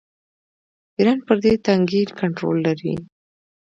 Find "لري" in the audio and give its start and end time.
2.67-2.93